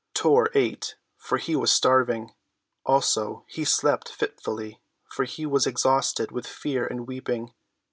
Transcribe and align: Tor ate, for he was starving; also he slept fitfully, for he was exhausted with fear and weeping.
Tor 0.15 0.49
ate, 0.55 0.95
for 1.15 1.37
he 1.37 1.55
was 1.55 1.71
starving; 1.71 2.33
also 2.87 3.45
he 3.47 3.63
slept 3.63 4.09
fitfully, 4.09 4.81
for 5.11 5.25
he 5.25 5.45
was 5.45 5.67
exhausted 5.67 6.31
with 6.31 6.47
fear 6.47 6.87
and 6.87 7.07
weeping. 7.07 7.53